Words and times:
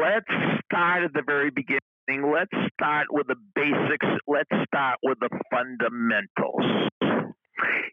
let's 0.00 0.26
start 0.64 1.04
at 1.04 1.12
the 1.12 1.22
very 1.24 1.50
beginning. 1.50 1.80
Let's 2.08 2.52
start 2.74 3.06
with 3.10 3.26
the 3.26 3.36
basics. 3.54 4.06
Let's 4.26 4.50
start 4.66 4.98
with 5.02 5.18
the 5.20 5.30
fundamentals. 5.50 6.90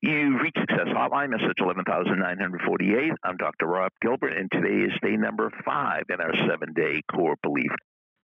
You 0.01 0.39
reach 0.41 0.55
Success 0.59 0.87
Hotline, 0.87 1.29
message 1.29 1.59
11,948. 1.59 3.11
I'm 3.23 3.37
Dr. 3.37 3.67
Rob 3.67 3.91
Gilbert, 4.01 4.33
and 4.33 4.51
today 4.51 4.91
is 4.91 4.99
day 5.01 5.15
number 5.15 5.51
five 5.63 6.03
in 6.09 6.19
our 6.19 6.33
seven 6.47 6.73
day 6.73 7.01
core 7.13 7.35
belief 7.43 7.71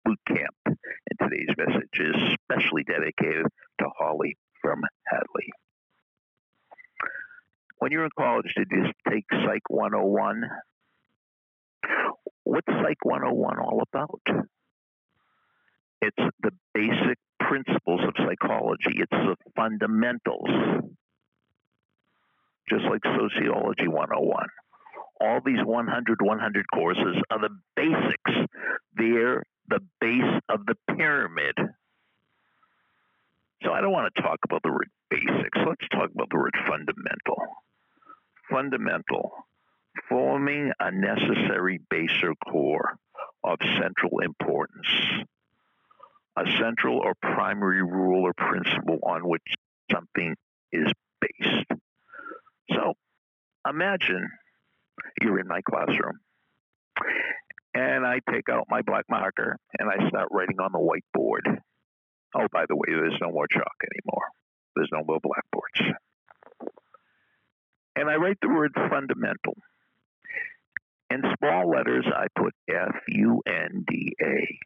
boot 0.05 0.19
camp. 0.27 0.55
And 0.65 1.19
today's 1.21 1.53
message 1.57 1.99
is 1.99 2.15
specially 2.43 2.83
dedicated 2.83 3.45
to 3.79 3.85
Holly 3.97 4.37
from 4.61 4.81
Hadley. 5.07 5.51
When 7.79 7.91
you 7.91 7.99
were 7.99 8.05
in 8.05 8.11
college, 8.17 8.53
did 8.55 8.67
you 8.71 8.85
take 9.09 9.25
Psych 9.31 9.69
101? 9.69 10.43
Psych 12.85 13.03
101 13.03 13.59
all 13.59 13.81
about? 13.81 14.21
It's 16.01 16.35
the 16.41 16.51
basic 16.73 17.17
principles 17.39 18.01
of 18.07 18.13
psychology, 18.17 18.93
it's 18.97 19.11
the 19.11 19.35
fundamentals, 19.55 20.49
just 22.69 22.83
like 22.85 23.01
Sociology 23.03 23.87
101. 23.87 24.45
All 25.21 25.39
these 25.43 25.63
100 25.63 26.21
100 26.21 26.65
courses 26.73 27.15
are 27.31 27.39
the 27.39 27.49
basics. 27.75 28.51
They're 28.95 29.43
the 29.69 29.79
base 30.01 30.41
of 30.49 30.65
the 30.65 30.75
pyramid. 30.95 31.55
So 33.63 33.71
I 33.71 33.81
don't 33.81 33.93
want 33.93 34.13
to 34.13 34.21
talk 34.21 34.37
about 34.43 34.61
the 34.63 34.71
word 34.71 34.89
basics. 35.09 35.57
Let's 35.65 35.87
talk 35.91 36.11
about 36.13 36.29
the 36.29 36.37
word 36.37 36.53
fundamental. 36.67 37.37
Fundamental 38.51 39.31
forming 40.09 40.71
a 40.79 40.91
necessary 40.91 41.79
base 41.89 42.23
or 42.23 42.33
core 42.51 42.97
of 43.43 43.57
central 43.79 44.19
importance, 44.23 44.87
a 46.37 46.45
central 46.59 46.99
or 46.99 47.13
primary 47.21 47.83
rule 47.83 48.23
or 48.23 48.33
principle 48.33 48.99
on 49.03 49.27
which 49.27 49.43
something 49.91 50.35
is 50.71 50.91
based. 51.21 51.81
So 52.71 52.93
imagine 53.67 54.29
you're 55.21 55.39
in 55.39 55.47
my 55.47 55.61
classroom 55.61 56.19
and 57.73 58.05
I 58.05 58.19
take 58.31 58.49
out 58.49 58.65
my 58.69 58.81
black 58.81 59.05
marker 59.09 59.57
and 59.77 59.89
I 59.89 60.07
start 60.07 60.29
writing 60.31 60.59
on 60.59 60.71
the 60.71 60.79
whiteboard. 60.79 61.59
Oh, 62.35 62.47
by 62.51 62.65
the 62.67 62.75
way, 62.75 62.87
there's 62.89 63.19
no 63.21 63.31
more 63.31 63.47
chalk 63.47 63.75
anymore. 63.83 64.23
There's 64.75 64.89
no 64.91 65.03
more 65.05 65.19
blackboards. 65.21 65.97
And 67.95 68.09
I 68.09 68.15
write 68.15 68.37
the 68.41 68.49
word 68.49 68.73
fundamental. 68.75 69.55
In 71.15 71.21
small 71.39 71.69
letters, 71.69 72.05
I 72.13 72.27
put 72.37 72.53
F 72.69 72.95
U 73.07 73.41
N 73.47 73.85
D 73.87 74.13
A. 74.21 74.59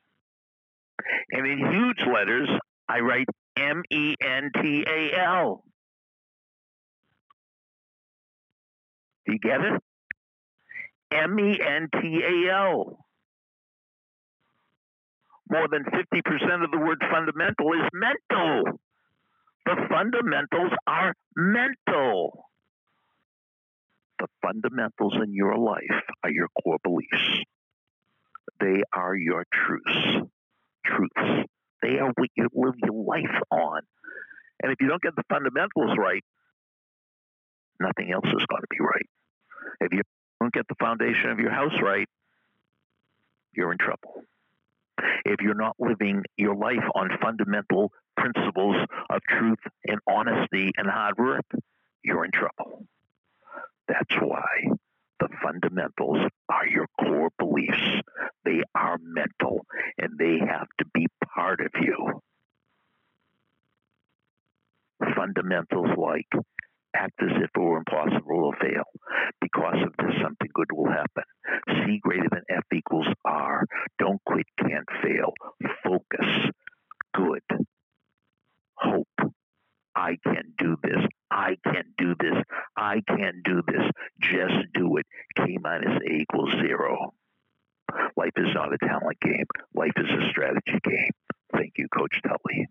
And 1.32 1.46
in 1.46 1.60
huge 1.60 2.08
letters, 2.12 2.50
I 2.88 3.02
write 3.02 3.28
M 3.56 3.84
E 3.92 4.16
N 4.20 4.50
T 4.60 4.84
A 4.88 5.20
L. 5.28 5.64
Do 9.28 9.34
you 9.34 9.40
get 9.40 9.62
it? 9.62 9.84
M 11.12 11.40
E 11.40 11.60
N 11.64 11.88
T 12.02 12.22
A 12.24 12.52
L. 12.52 13.06
More 15.52 15.68
than 15.68 15.84
50% 15.84 16.64
of 16.64 16.72
the 16.72 16.80
word 16.80 17.04
fundamental 17.12 17.74
is 17.74 17.90
mental. 17.94 18.80
The 19.66 19.76
fundamentals 19.88 20.72
are 20.88 21.14
mental 21.36 22.49
the 24.20 24.28
fundamentals 24.42 25.16
in 25.24 25.34
your 25.34 25.58
life 25.58 26.04
are 26.24 26.32
your 26.32 26.48
core 26.64 26.78
beliefs. 26.84 27.44
They 28.60 28.84
are 28.94 29.16
your 29.16 29.46
truths. 29.52 30.30
Truths. 30.86 31.48
They 31.82 31.98
are 32.00 32.12
what 32.16 32.30
you 32.36 32.48
live 32.54 32.76
your 32.84 33.04
life 33.04 33.42
on. 33.52 33.82
And 34.62 34.72
if 34.72 34.82
you 34.82 34.88
don't 34.88 35.02
get 35.02 35.16
the 35.16 35.24
fundamentals 35.30 35.98
right, 35.98 36.24
nothing 37.80 38.12
else 38.12 38.26
is 38.26 38.46
going 38.46 38.62
to 38.62 38.68
be 38.70 38.80
right. 38.82 39.10
If 39.82 39.94
you 39.94 40.02
don't 40.42 40.54
get 40.54 40.68
the 40.68 40.76
foundation 40.76 41.30
of 41.30 41.40
your 41.40 41.52
house 41.52 41.80
right, 41.82 42.08
you're 43.56 43.72
in 43.72 43.78
trouble. 43.78 44.24
If 45.26 45.42
you're 45.42 45.56
not 45.56 45.76
living 45.80 46.24
your 46.36 46.56
life 46.56 46.84
on 46.94 47.10
fundamental 47.22 47.92
principles 48.18 48.76
of 49.10 49.22
truth 49.30 49.60
and 49.86 50.00
honesty 50.08 50.72
and 50.76 50.90
hard 50.90 51.18
work, 51.18 51.46
you're 52.04 52.26
in 52.26 52.32
trouble. 52.32 52.86
That's 53.90 54.22
why 54.22 54.70
the 55.20 55.30
fundamentals 55.44 56.20
are 56.48 56.68
your 56.68 56.86
core 57.00 57.32
beliefs. 57.40 57.82
They 58.46 58.62
are 58.76 58.98
mental 59.02 59.66
and 59.98 60.18
they 60.18 60.38
have 60.40 60.68
to 60.78 60.86
be 60.94 61.08
part 61.36 61.60
of 61.60 61.72
you. 61.82 62.22
Fundamentals 65.16 65.90
like 65.98 66.28
act 66.96 67.14
as 67.22 67.32
if 67.36 67.50
it 67.56 67.60
were 67.60 67.78
impossible 67.78 68.52
to 68.52 68.60
fail. 68.60 68.84
Because 69.42 69.78
of 69.86 69.94
this, 69.98 70.16
something 70.22 70.50
good 70.54 70.72
will 70.72 70.90
happen. 70.92 71.24
C 71.68 72.00
greater 72.02 72.28
than 72.32 72.44
F 72.50 72.64
equals 72.74 73.08
R. 73.26 73.66
Don't 73.98 74.22
quit, 74.26 74.46
can't 74.60 74.88
fail. 75.02 75.34
Focus. 75.84 76.52
Good. 77.14 77.66
Hope. 78.76 79.34
I 79.96 80.18
can 80.24 80.54
do 80.58 80.78
this. 80.82 81.04
I 81.32 81.58
can 81.64 81.94
do 81.98 82.16
this. 82.20 82.36
I 82.90 83.02
can't 83.08 83.44
do 83.44 83.62
this. 83.68 83.84
Just 84.20 84.74
do 84.74 84.98
it. 84.98 85.06
K 85.38 85.58
minus 85.62 86.02
A 86.10 86.12
equals 86.12 86.52
zero. 86.54 87.14
Life 88.18 88.34
is 88.36 88.48
not 88.56 88.74
a 88.74 88.80
talent 88.80 89.20
game. 89.22 89.46
Life 89.76 89.94
is 89.96 90.10
a 90.10 90.30
strategy 90.32 90.80
game. 90.84 91.12
Thank 91.54 91.74
you, 91.78 91.88
Coach 91.96 92.20
Tully. 92.28 92.68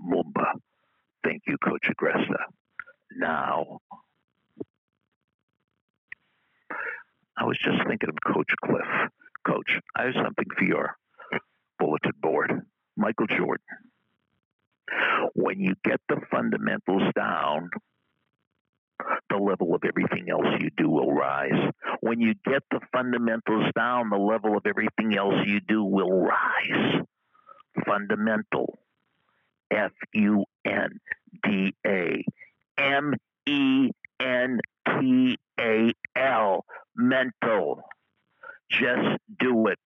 Mamba. 0.00 0.54
Thank 1.22 1.42
you, 1.46 1.56
Coach 1.58 1.86
Agresta. 1.88 2.42
Now, 3.16 3.78
I 7.38 7.44
was 7.44 7.56
just 7.62 7.78
thinking 7.86 8.08
of 8.08 8.34
Coach 8.34 8.50
Cliff. 8.64 9.10
Coach, 9.46 9.70
I 9.94 10.06
have 10.06 10.14
something 10.14 10.46
for 10.58 10.64
your 10.64 10.96
bulletin 11.78 12.12
board. 12.20 12.62
Michael 12.96 13.26
Jordan. 13.28 13.64
When 15.34 15.60
you 15.60 15.74
get 15.84 16.00
the 16.08 16.20
fundamentals 16.28 17.04
down, 17.14 17.70
level 19.40 19.74
of 19.74 19.82
everything 19.84 20.30
else 20.30 20.46
you 20.60 20.70
do 20.76 20.88
will 20.88 21.12
rise. 21.12 21.72
When 22.00 22.20
you 22.20 22.34
get 22.44 22.62
the 22.70 22.80
fundamentals 22.92 23.66
down, 23.76 24.10
the 24.10 24.16
level 24.16 24.56
of 24.56 24.66
everything 24.66 25.16
else 25.16 25.34
you 25.46 25.60
do 25.60 25.84
will 25.84 26.10
rise. 26.10 27.04
Fundamental. 27.86 28.78
F 29.70 29.92
U 30.14 30.44
N 30.64 31.00
D 31.42 31.74
A 31.86 32.24
M 32.78 33.14
E 33.46 33.90
N 34.20 34.60
T 34.86 35.38
A 35.60 35.92
L. 36.16 36.64
Mental. 36.96 37.82
Just 38.70 39.18
do 39.38 39.66
it. 39.68 39.78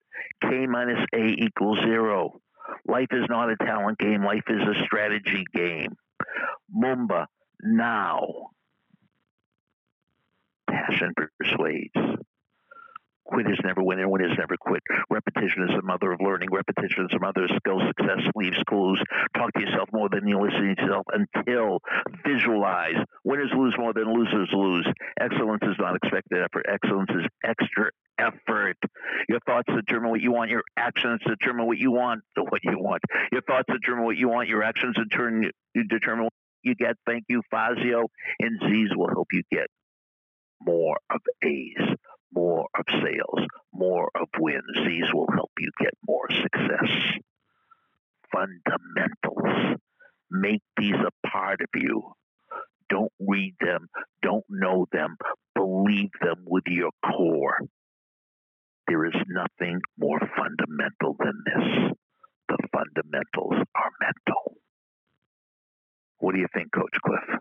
K 0.43 0.67
minus 0.67 1.07
A 1.15 1.27
equals 1.39 1.79
zero. 1.85 2.41
Life 2.87 3.09
is 3.13 3.25
not 3.29 3.51
a 3.51 3.57
talent 3.57 3.99
game. 3.99 4.25
Life 4.25 4.45
is 4.49 4.61
a 4.61 4.85
strategy 4.85 5.45
game. 5.55 5.97
Mamba, 6.71 7.29
now. 7.63 8.44
Passion 10.75 11.15
persuades. 11.39 12.19
Quitters 13.25 13.59
never 13.65 13.83
win 13.83 14.01
and 14.01 14.11
winners 14.11 14.37
never 14.37 14.57
quit. 14.61 14.83
Repetition 15.09 15.63
is 15.63 15.75
the 15.75 15.83
mother 15.83 16.13
of 16.13 16.21
learning. 16.21 16.51
Repetition 16.53 17.05
is 17.05 17.11
the 17.11 17.19
mother 17.21 17.45
of 17.45 17.51
skill. 17.57 17.81
Success 17.89 18.21
leaves 18.35 18.59
clues. 18.69 19.03
Talk 19.35 19.51
to 19.55 19.61
yourself 19.61 19.89
more 19.93 20.11
than 20.11 20.29
you 20.29 20.39
listen 20.39 20.75
to 20.77 20.83
yourself 20.83 21.07
until 21.09 21.81
visualize. 22.27 23.01
Winners 23.25 23.51
lose 23.57 23.75
more 23.79 23.95
than 23.95 24.13
losers 24.13 24.51
lose. 24.53 24.87
Excellence 25.19 25.63
is 25.63 25.77
not 25.79 25.97
expected 25.97 26.39
effort. 26.45 26.67
Excellence 26.69 27.11
is 27.11 27.25
extra 27.43 27.91
effort. 28.19 28.77
Your 29.29 29.41
thoughts 29.47 29.73
determine 29.75 30.11
what 30.11 30.21
you 30.21 30.33
want. 30.33 30.51
Your 30.51 30.63
actions 30.77 31.21
determine 31.27 31.67
what 31.67 31.79
you 31.79 31.93
want. 31.93 32.23
What 32.37 32.61
you 32.63 32.79
want. 32.79 33.03
Your 33.33 33.43
thoughts 33.43 33.67
determine 33.73 34.05
what 34.05 34.17
you 34.17 34.29
want. 34.29 34.49
Your 34.49 34.63
actions 34.63 34.97
determine 34.97 35.51
determine 35.89 36.25
what 36.25 36.33
you 36.63 36.75
get. 36.75 36.97
Thank 37.07 37.25
you, 37.29 37.43
Fazio. 37.51 38.07
And 38.39 38.61
Z's 38.61 38.91
will 38.95 39.09
help 39.09 39.29
you 39.33 39.43
get 39.51 39.67
more 40.61 40.99
of 41.11 41.21
A's, 41.43 41.97
more 42.33 42.67
of 42.79 42.85
sales, 42.89 43.47
more 43.73 44.11
of 44.15 44.29
wins. 44.39 44.63
These 44.87 45.13
will 45.13 45.29
help 45.33 45.51
you 45.59 45.71
get 45.81 45.95
more 46.07 46.29
success. 46.31 47.19
Fundamentals. 48.33 49.79
Make 50.31 50.63
these 50.77 50.95
a 50.95 51.29
part 51.29 51.61
of 51.61 51.69
you. 51.75 52.03
Don't 52.89 53.13
read 53.21 53.55
them. 53.61 53.89
Don't 54.23 54.45
know 54.49 54.87
them. 54.93 55.17
Believe 55.55 56.11
them 56.21 56.45
with 56.47 56.65
your 56.67 56.91
core. 57.05 57.59
There 58.89 59.07
is 59.07 59.15
nothing 59.29 59.81
more 59.99 60.21
fundamental 60.37 61.17
than 61.19 61.43
this. 61.47 61.93
The 62.49 62.59
fundamentals 62.73 63.65
are 63.75 63.91
mental. 64.01 64.57
What 66.19 66.35
do 66.35 66.41
you 66.41 66.49
think, 66.53 66.73
Coach 66.73 66.97
Cliff? 67.05 67.41